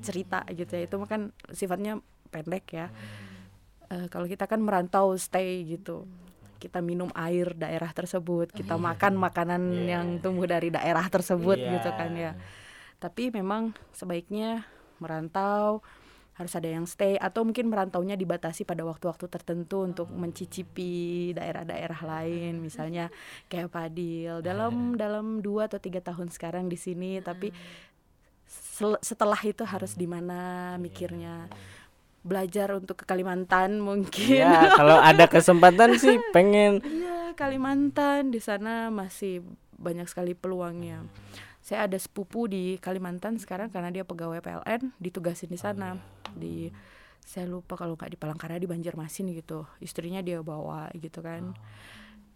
[0.00, 0.88] cerita gitu ya.
[0.88, 2.00] Itu kan sifatnya
[2.32, 2.88] pendek ya.
[3.90, 6.08] Eh, kalau kita kan merantau stay gitu.
[6.56, 11.68] Kita minum air daerah tersebut kita makan makanan yang tumbuh dari daerah tersebut Iya.
[11.80, 12.32] gitu kan ya
[13.00, 14.68] tapi memang sebaiknya
[15.00, 15.80] merantau
[16.40, 22.64] harus ada yang stay atau mungkin merantaunya dibatasi pada waktu-waktu tertentu untuk mencicipi daerah-daerah lain
[22.64, 23.12] misalnya
[23.52, 24.40] kayak Padil.
[24.48, 27.52] Dalam dalam dua atau tiga tahun sekarang di sini tapi
[28.48, 31.52] sel- setelah itu harus di mana mikirnya?
[32.20, 34.44] Belajar untuk ke Kalimantan mungkin.
[34.44, 36.80] Ya kalau ada kesempatan sih pengen.
[36.84, 39.44] Iya, Kalimantan di sana masih
[39.76, 41.04] banyak sekali peluangnya.
[41.60, 46.00] Saya ada sepupu di Kalimantan sekarang karena dia pegawai PLN ditugasin di sana.
[46.32, 46.72] Di
[47.20, 49.68] saya lupa kalau nggak di Palangkaraya di Banjarmasin gitu.
[49.78, 51.52] Istrinya dia bawa gitu kan.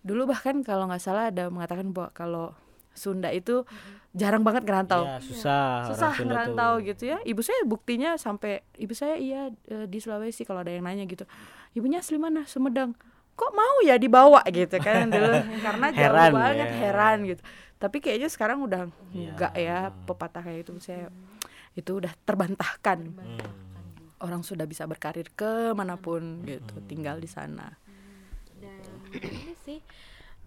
[0.04, 2.46] Dulu bahkan kalau nggak salah ada mengatakan bahwa kalau
[2.94, 3.66] Sunda itu
[4.14, 5.02] jarang banget ngerantau.
[5.02, 5.90] Ya, susah.
[5.90, 6.30] susah tuh.
[6.30, 7.18] ngerantau gitu ya.
[7.26, 11.26] Ibu saya buktinya sampai ibu saya iya eh, di Sulawesi kalau ada yang nanya gitu.
[11.74, 12.46] Ibunya asli mana?
[12.46, 12.94] Sumedang
[13.34, 15.34] kok mau ya dibawa gitu kan dulu.
[15.60, 16.76] Karena jauh Heran banget ya.
[16.80, 17.42] heran gitu.
[17.74, 19.30] Tapi kayaknya sekarang udah Iya.
[19.34, 21.10] enggak ya pepatah kayak itu saya
[21.74, 22.98] itu udah terbantahkan.
[23.12, 23.62] Hmm.
[24.16, 27.76] orang sudah bisa berkarir ke mana pun gitu tinggal di sana.
[28.56, 28.80] Dan
[29.12, 29.78] ini sih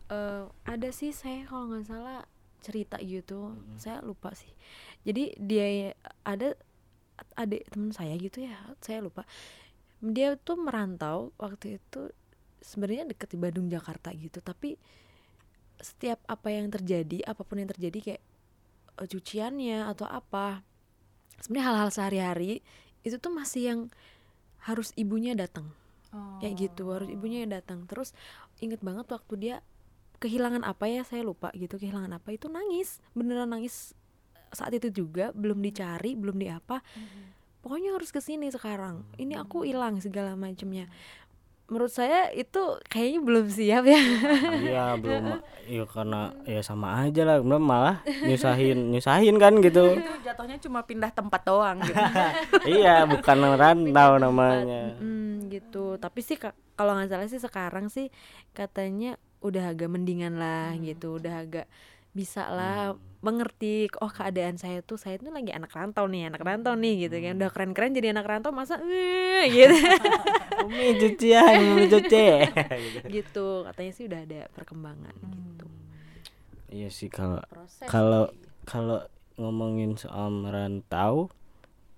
[0.08, 2.26] eh, ada sih saya kalau nggak salah
[2.58, 4.50] cerita gitu saya lupa sih.
[5.06, 6.58] Jadi dia ada
[7.36, 9.30] adik teman saya gitu ya saya lupa.
[10.02, 12.10] Dia tuh merantau waktu itu
[12.68, 14.44] sebenarnya deket di Bandung Jakarta gitu.
[14.44, 14.76] Tapi
[15.80, 18.22] setiap apa yang terjadi apa pun yang terjadi kayak
[19.00, 20.66] eh, cuciannya atau apa
[21.40, 22.66] sebenarnya hal-hal sehari-hari
[23.06, 23.80] itu tuh masih yang
[24.68, 25.72] harus ibunya datang.
[26.42, 27.86] Kayak gitu harus ibunya yang datang.
[27.88, 28.12] Terus
[28.60, 29.56] inget banget waktu dia
[30.18, 33.00] kehilangan apa ya saya lupa gitu kehilangan apa itu nangis.
[33.16, 33.96] Beneran nangis
[34.52, 36.80] saat itu juga belum dicari belum di apa
[37.60, 39.04] pokoknya harus ke sini sekarang.
[39.20, 40.88] Ini aku hilang segala macamnya
[41.68, 44.00] menurut saya itu kayaknya belum siap ya.
[44.56, 45.44] Iya belum.
[45.68, 50.00] Ya karena ya sama aja lah belum malah nyusahin nyusahin kan gitu.
[50.00, 51.96] Itu jatuhnya cuma pindah tempat doang gitu.
[52.80, 54.96] Iya bukan rantau namanya.
[54.96, 56.00] Hmm, gitu.
[56.00, 58.08] Tapi sih ka- kalau nggak salah sih sekarang sih
[58.56, 61.68] katanya udah agak mendingan lah gitu udah agak
[62.10, 62.98] bisa lah
[63.28, 67.20] mengerti oh keadaan saya tuh saya tuh lagi anak rantau nih anak rantau nih gitu
[67.20, 67.36] kan.
[67.36, 69.76] Udah keren keren jadi anak rantau masa eh, gitu.
[70.64, 72.28] Umi cucian Umi cuci.
[73.20, 73.48] Gitu.
[73.68, 75.66] Katanya sih udah ada perkembangan gitu.
[76.72, 77.44] Iya sih kalau
[77.84, 78.32] kalau
[78.64, 79.04] kalau
[79.36, 81.28] ngomongin soal merantau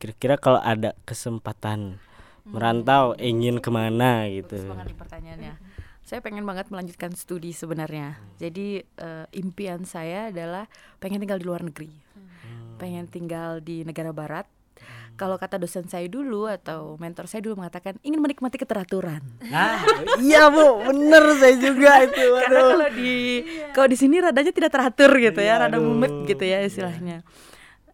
[0.02, 2.02] kira-kira kalau ada kesempatan
[2.50, 4.74] merantau ingin ke mana gitu.
[4.74, 5.69] Bagus pertanyaannya.
[6.10, 8.18] Saya pengen banget melanjutkan studi sebenarnya.
[8.42, 10.66] Jadi eh, impian saya adalah
[10.98, 11.94] pengen tinggal di luar negeri.
[12.82, 14.50] Pengen tinggal di negara barat.
[15.14, 19.22] Kalau kata dosen saya dulu atau mentor saya dulu mengatakan ingin menikmati keteraturan.
[19.54, 19.86] nah
[20.26, 20.82] iya bu.
[20.90, 22.26] Bener saya juga itu.
[22.26, 23.14] Karena aduh kalau di
[23.78, 27.22] kalau di sini radanya tidak teratur gitu ya, Iya, rada mumet gitu ya istilahnya.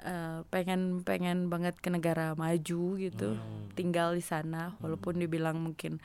[0.06, 3.36] Eh, pengen pengen banget ke negara maju gitu,
[3.76, 6.00] tinggal di sana walaupun dibilang mungkin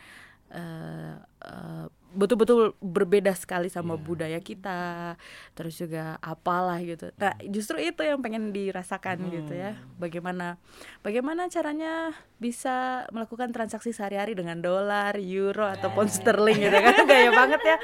[0.50, 1.14] eh,
[1.46, 5.14] eh, betul-betul berbeda sekali sama budaya kita,
[5.54, 7.14] terus juga apalah gitu.
[7.14, 10.58] Nah justru itu yang pengen dirasakan gitu ya, bagaimana
[11.06, 12.10] bagaimana caranya
[12.42, 17.76] bisa melakukan transaksi sehari-hari dengan dolar, euro atau pound sterling gitu kan, gaya banget ya.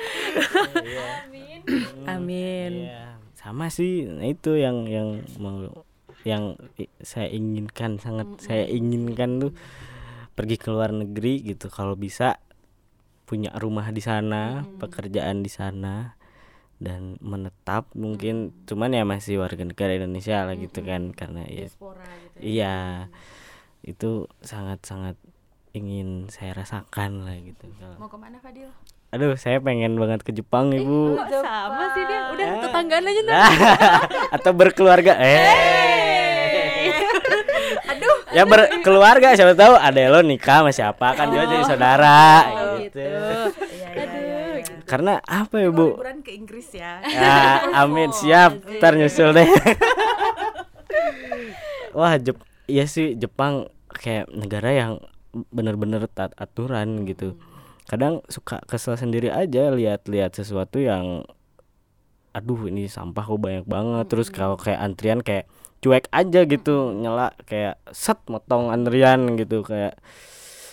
[2.10, 2.90] Amin.
[2.90, 5.86] Iya, sama sih nah itu yang yang mau
[6.26, 6.58] yang
[6.98, 9.52] saya inginkan sangat saya inginkan tuh
[10.36, 11.70] pergi ke luar negeri gitu.
[11.70, 12.36] Kalau bisa
[13.26, 16.14] punya rumah di sana pekerjaan di sana
[16.76, 21.66] dan menetap mungkin cuman ya masih warga negara Indonesia lah gitu kan karena ya
[22.38, 22.76] iya
[23.80, 25.14] itu sangat sangat
[25.70, 27.68] ingin saya rasakan lah gitu.
[27.76, 28.72] Kalau Mau ke mana Fadil?
[29.06, 31.14] aduh saya pengen banget ke Jepang ibu.
[31.30, 32.20] sama sih dia.
[32.34, 33.50] Udah tetanggaan aja Nah,
[34.36, 35.14] atau berkeluarga.
[35.16, 35.36] Eh.
[37.92, 38.16] Aduh.
[38.34, 39.78] ya berkeluarga siapa tahu.
[39.78, 42.20] Ada lo nikah sama siapa kan dia jadi saudara
[42.86, 42.98] gitu.
[43.02, 44.76] Iya, iya, iya, iya.
[44.86, 45.98] karena apa ya bu?
[45.98, 47.02] Liburan ke Inggris ya.
[47.02, 48.10] ya amin.
[48.14, 49.48] Siap ntar nyusul deh.
[51.98, 52.38] Wah Jep
[52.70, 54.92] iya sih Jepang kayak negara yang
[55.50, 57.36] bener-bener taat aturan gitu.
[57.86, 61.22] Kadang suka kesel sendiri aja lihat-lihat sesuatu yang
[62.36, 64.06] aduh ini sampah kok banyak banget.
[64.12, 65.48] Terus kalau kayak antrian kayak
[65.80, 69.94] cuek aja gitu nyela kayak set motong antrian gitu kayak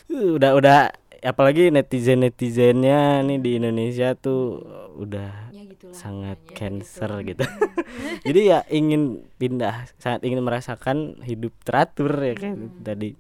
[0.10, 0.80] uh, udah udah
[1.24, 4.60] apalagi netizen netizennya nih di Indonesia tuh
[5.00, 7.42] udah ya gitulah sangat namanya, cancer gitu.
[7.42, 7.46] gitu.
[8.28, 13.16] Jadi ya ingin pindah, sangat ingin merasakan hidup teratur ya kan tadi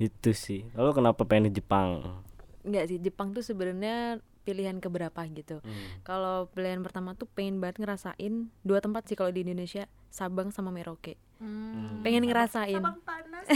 [0.00, 0.66] itu sih.
[0.74, 2.02] Lalu kenapa pengen di Jepang?
[2.64, 6.04] Enggak sih Jepang tuh sebenarnya pilihan keberapa gitu Hmm.
[6.04, 10.68] kalau pilihan pertama tuh pengen banget ngerasain dua tempat sih kalau di Indonesia Sabang sama
[10.68, 11.16] Merauke
[12.04, 12.78] pengen ngerasain.
[12.78, 13.44] Abang panas.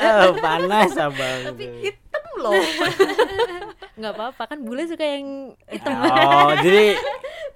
[0.00, 1.40] Oh, panas abang.
[1.54, 2.54] Tapi hitam loh.
[4.00, 5.92] nggak apa-apa kan bule suka yang hitam.
[6.02, 6.96] Oh, jadi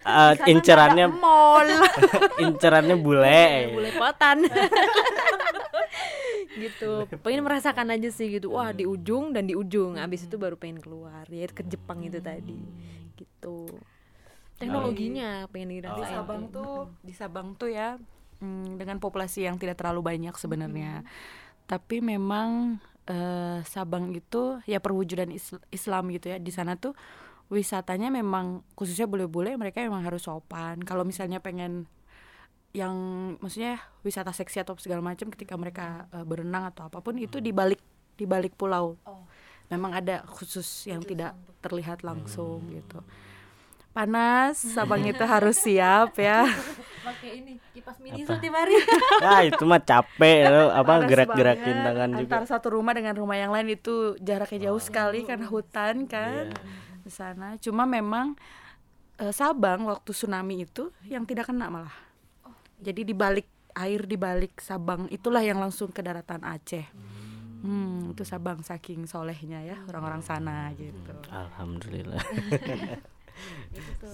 [0.04, 1.66] uh, incerannya mall.
[2.44, 3.74] incerannya bule.
[3.74, 4.44] bule potan.
[6.54, 6.92] Gitu.
[7.22, 8.54] Pengen merasakan aja sih gitu.
[8.54, 9.98] Wah di ujung dan di ujung.
[9.98, 11.26] Abis itu baru pengen keluar.
[11.30, 12.60] Ya ke Jepang itu tadi.
[13.18, 13.70] Gitu.
[14.54, 17.98] Teknologinya pengen di dirasain Sabang tuh, di Sabang tuh ya
[18.40, 21.02] mm, dengan populasi yang tidak terlalu banyak sebenarnya.
[21.64, 26.38] Tapi memang eh, Sabang itu ya perwujudan Is- Islam gitu ya.
[26.40, 26.96] Di sana tuh
[27.52, 30.80] wisatanya memang khususnya bule-bule mereka memang harus sopan.
[30.82, 31.86] Kalau misalnya pengen
[32.74, 32.94] yang
[33.38, 37.54] maksudnya wisata seksi atau segala macam ketika mereka eh, berenang atau apa pun itu di
[37.54, 37.78] balik
[38.18, 38.98] di balik pulau.
[39.72, 41.32] Memang ada khusus yang tidak
[41.64, 43.00] terlihat langsung gitu.
[43.94, 46.44] Panas, Sabang itu harus siap ya.
[47.04, 48.74] pakai ini kipas mini setiap hari
[49.20, 52.22] Nah, itu mah capek lo apa gerak-gerakin tangan juga.
[52.40, 56.58] Antara satu rumah dengan rumah yang lain itu jaraknya jauh sekali karena hutan kan Iya.
[57.00, 57.48] di sana.
[57.56, 58.34] Cuma memang
[59.16, 61.94] eh, Sabang waktu tsunami itu yang tidak kena malah.
[62.80, 66.88] Jadi di balik air di balik Sabang itulah yang langsung ke daratan Aceh.
[67.62, 71.14] Hmm, itu Sabang saking solehnya ya orang-orang sana gitu.
[71.30, 72.20] Alhamdulillah.
[73.72, 74.12] itu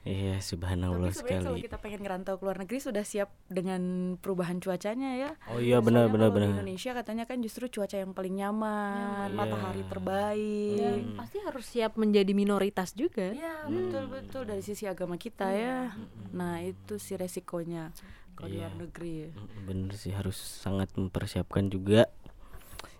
[0.00, 1.66] Iya, subhanallah Tapi sebenarnya kalau sekali.
[1.66, 3.82] kita pengen ngerantau ke luar negeri sudah siap dengan
[4.16, 5.30] perubahan cuacanya ya.
[5.46, 6.48] Oh iya Soalnya benar benar benar.
[6.54, 9.36] Indonesia katanya kan justru cuaca yang paling nyaman, Iya.
[9.36, 10.78] matahari terbaik.
[10.78, 15.92] dan pasti harus siap menjadi minoritas juga Iya betul betul dari sisi agama kita ya.
[16.30, 17.92] Nah itu sih resikonya
[18.32, 18.70] kalau di Iya.
[18.70, 19.16] luar negeri.
[19.28, 22.08] Mm, Bener sih harus sangat mempersiapkan juga.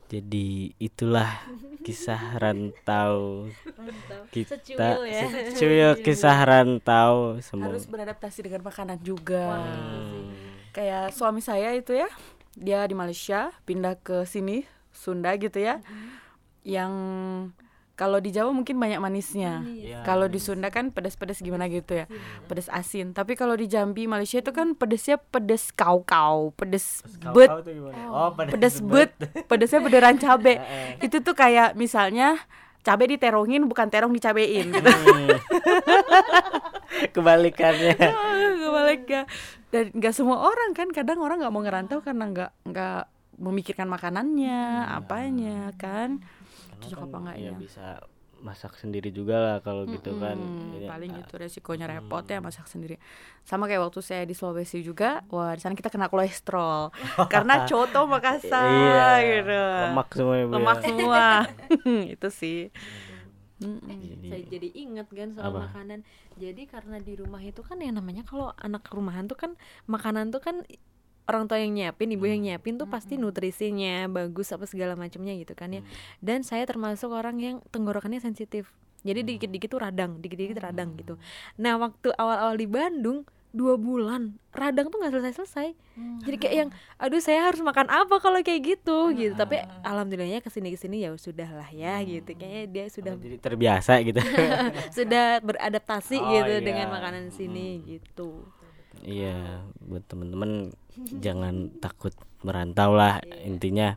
[0.08, 1.28] Jadi itulah
[1.84, 3.44] kisah rantau
[4.32, 4.56] kita.
[4.56, 5.24] Secuil ya.
[5.52, 7.68] Secuil kisah rantau semua.
[7.68, 9.68] Harus beradaptasi dengan makanan juga.
[9.68, 10.32] Hmm.
[10.72, 12.08] Kayak suami saya itu ya,
[12.56, 14.64] dia di Malaysia pindah ke sini
[14.96, 15.84] Sunda gitu ya.
[16.64, 16.92] Yang
[17.98, 19.66] kalau di Jawa mungkin banyak manisnya.
[19.66, 22.06] Iya, Kalau di Sunda kan pedas-pedas gimana gitu ya.
[22.46, 23.10] Pedas asin.
[23.10, 27.02] Tapi kalau di Jambi Malaysia itu kan pedesnya pedes kau-kau, pedes
[27.34, 27.98] bet, Kau-kau tuh gimana?
[28.14, 29.18] Oh, pedes bet,
[29.50, 30.62] pedesnya beneran cabe.
[31.10, 32.38] itu tuh kayak misalnya
[32.86, 34.90] cabe diterongin bukan terong dicabein gitu.
[37.18, 37.98] Kebalikannya.
[38.62, 39.22] Kebalik ya.
[39.74, 43.02] Dan nggak semua orang kan kadang orang nggak mau ngerantau karena nggak nggak
[43.42, 46.22] memikirkan makanannya, apanya kan.
[46.80, 47.52] Cocok apa enggak ya ya?
[47.56, 47.86] bisa
[48.38, 50.38] masak sendiri juga lah kalau gitu kan.
[50.38, 52.94] Hmm, paling ah, itu resikonya repot ya masak sendiri.
[53.42, 56.94] Sama kayak waktu saya di Sulawesi juga, wah di sana kita kena kolesterol
[57.34, 59.10] karena coto Makassar Iya.
[59.26, 59.58] gitu.
[59.90, 60.54] Lemak semua ya, ya.
[60.54, 61.24] Lemak semua.
[62.14, 62.60] itu sih.
[63.58, 63.82] Mm-mm.
[63.90, 65.66] Jadi- saya jadi inget kan soal Apa?
[65.66, 66.06] makanan
[66.38, 69.58] jadi karena di rumah itu kan yang namanya kalau anak rumahan tuh kan
[69.90, 70.62] makanan tuh kan
[71.28, 75.52] orang tua yang nyiapin ibu yang nyiapin tuh pasti nutrisinya bagus apa segala macamnya gitu
[75.52, 75.82] kan ya.
[76.18, 78.72] Dan saya termasuk orang yang tenggorokannya sensitif.
[79.04, 81.20] Jadi dikit-dikit tuh radang dikit-dikit radang gitu.
[81.54, 85.68] Nah waktu awal-awal di Bandung dua bulan radang tuh nggak selesai-selesai.
[86.20, 89.14] Jadi kayak yang aduh saya harus makan apa kalau kayak gitu?
[89.16, 89.32] Gitu.
[89.38, 92.36] Tapi alhamdulillahnya ke sini ke sini ya sudah lah ya gitu.
[92.36, 94.20] Kayaknya dia sudah Oh, jadi terbiasa gitu.
[94.98, 96.64] sudah beradaptasi Oh, gitu iya.
[96.64, 98.44] dengan makanan sini gitu
[99.04, 100.74] Iya, buat temen-temen
[101.22, 103.94] jangan takut merantau lah intinya.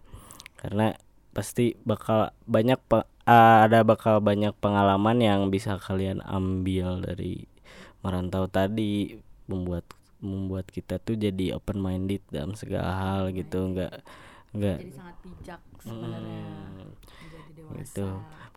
[0.57, 0.93] Karena
[1.31, 7.47] pasti bakal banyak pe- ah, ada bakal banyak pengalaman yang bisa kalian ambil dari
[8.05, 9.85] merantau tadi membuat
[10.21, 14.05] membuat kita tuh jadi open minded dalam segala hal gitu nggak
[14.53, 16.45] nggak Jadi sangat bijak sebenarnya.
[16.45, 18.07] Hmm, gitu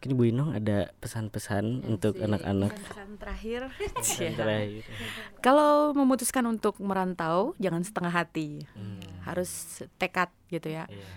[0.05, 3.73] mungkin Bu Inong ada pesan-pesan untuk anak-anak Pesan terakhir.
[4.21, 4.85] yang terakhir
[5.41, 8.69] Kalau memutuskan untuk merantau, jangan setengah hati.
[8.77, 10.85] Hmm, Harus tekad gitu ya.
[10.93, 11.09] iya.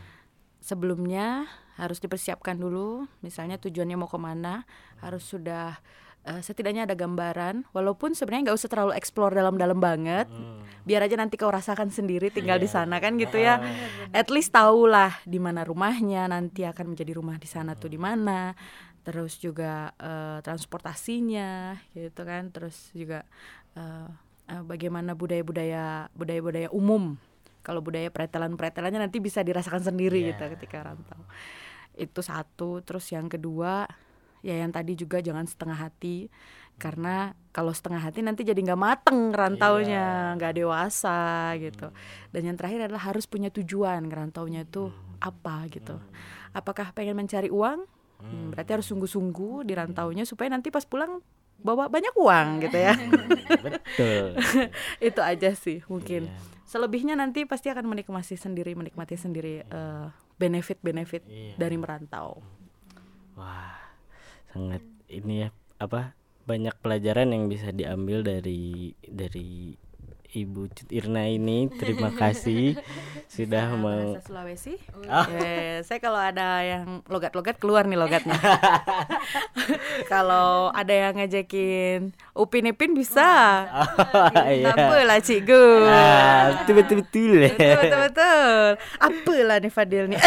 [0.63, 3.11] Sebelumnya harus dipersiapkan dulu.
[3.19, 4.63] Misalnya tujuannya mau ke mana,
[5.03, 5.83] harus sudah
[6.27, 7.71] eh, setidaknya ada gambaran.
[7.71, 10.27] Walaupun sebenarnya nggak usah terlalu explore dalam-dalam banget.
[10.27, 10.59] Hmm.
[10.83, 13.59] Biar aja nanti kau rasakan sendiri tinggal di sana kan gitu ya.
[14.11, 18.51] At least tahulah di mana rumahnya nanti akan menjadi rumah di sana tuh di mana.
[19.03, 22.51] Terus juga eh, transportasinya gitu kan.
[22.51, 23.23] Terus juga
[23.75, 24.07] eh,
[24.47, 27.15] eh, bagaimana budaya-budaya budaya-budaya umum.
[27.63, 30.39] Kalau budaya pretelan-pretelannya nanti bisa dirasakan sendiri Iya.
[30.39, 31.19] gitu ketika rantau.
[31.99, 32.79] Itu satu.
[32.79, 33.83] Terus yang kedua
[34.41, 36.29] ya yang tadi juga jangan setengah hati
[36.77, 41.89] karena kalau setengah hati nanti jadi nggak mateng rantaunya nggak dewasa gitu.
[42.29, 45.97] Dan yang terakhir adalah harus punya tujuan ngerantaunya itu apa gitu.
[46.53, 47.81] Apakah pengen mencari uang?
[48.17, 51.21] Hmm, berarti harus sungguh-sungguh di rantaunya supaya nanti pas pulang
[51.57, 52.93] bawa banyak uang gitu ya.
[53.65, 54.37] Betul.
[55.09, 56.29] Itu aja sih mungkin.
[56.29, 56.55] Iya.
[56.67, 60.05] selebihnya nanti pasti akan menikmati sendiri menikmati sendiri eh,
[60.35, 61.55] benefit-benefit Iya.
[61.55, 62.43] dari merantau.
[63.39, 63.86] Wah,
[64.51, 66.17] sangat ini ya apa
[66.47, 69.75] banyak pelajaran yang bisa diambil dari dari
[70.27, 71.71] Ibu Cut Irna ini.
[71.71, 72.75] Terima kasih
[73.35, 74.75] sudah mau bahasa Sulawesi.
[75.07, 75.23] Ah.
[75.31, 78.35] Eh, saya kalau ada yang logat-logat keluar nih logatnya.
[80.11, 83.63] kalau ada yang ngajakin Upin Ipin bisa.
[84.51, 84.75] iya.
[84.75, 85.65] Apa lah cikgu.
[85.87, 87.31] Ah, betul betul betul.
[87.47, 88.67] Betul betul betul.
[88.99, 90.19] Apalah nih Fadil nih.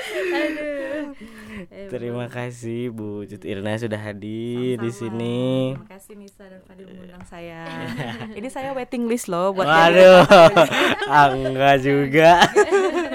[0.00, 1.90] Aish.
[1.90, 5.76] Terima kasih Bu Cut Irna sudah hadir di sini.
[5.76, 7.68] Terima kasih Nisa dan Fadil mengundang saya.
[8.38, 10.24] Ini saya waiting list loh buat Waduh,
[11.12, 12.40] ah, enggak juga.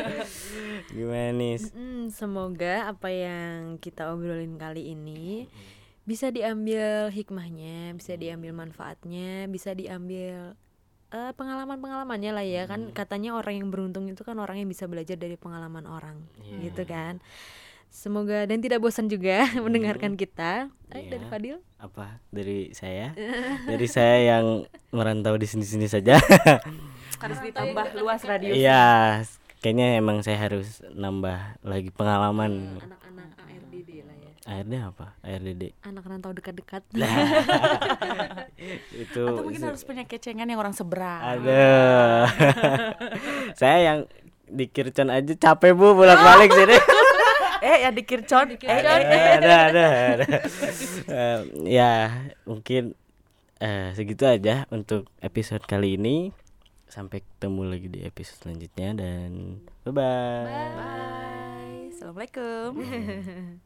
[0.95, 1.57] Gimana nih?
[2.13, 5.49] Semoga apa yang kita obrolin kali ini
[6.05, 10.53] bisa diambil hikmahnya, bisa diambil manfaatnya, bisa diambil
[11.15, 15.15] eh, pengalaman-pengalamannya lah ya kan katanya orang yang beruntung itu kan orang yang bisa belajar
[15.15, 16.19] dari pengalaman orang
[16.59, 17.23] gitu kan.
[17.87, 20.67] Semoga dan tidak bosan juga mendengarkan kita.
[20.91, 21.31] Eh, dari Iya.
[21.31, 21.57] Fadil.
[21.79, 23.15] Apa dari saya?
[23.71, 26.19] Dari saya yang merantau di sini-sini saja.
[27.23, 28.53] harus ditambah luas radius.
[28.53, 29.23] Iya,
[29.63, 32.77] kayaknya emang saya harus nambah lagi pengalaman.
[32.83, 34.14] Anak-anak ARDD lah ya.
[34.45, 35.17] ARD apa?
[35.25, 35.73] ARDD.
[35.81, 36.85] Anak rantau dekat-dekat.
[39.03, 41.41] Itu Atau mungkin harus punya kecengan yang orang seberang.
[41.41, 42.29] Aduh.
[43.59, 43.99] saya yang
[44.45, 46.77] di Kircon aja capek Bu bolak-balik sini.
[47.65, 48.53] eh ya di Kircon.
[48.53, 49.83] Eh, eh, Eh, ada ada
[50.13, 50.25] ada.
[51.09, 52.13] Eh, ya,
[52.45, 52.93] mungkin
[53.57, 56.29] eh, segitu aja untuk episode kali ini.
[56.85, 60.45] Sampai ketemu lagi di episode selanjutnya dan bye bye.
[60.45, 61.89] Bye.
[61.89, 63.64] Assalamualaikum.